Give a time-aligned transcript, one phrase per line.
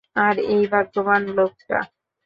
[0.17, 1.79] আর, এই ভাগ্যবান লোকটা।